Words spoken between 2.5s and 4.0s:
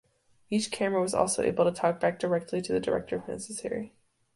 to the director if necessary.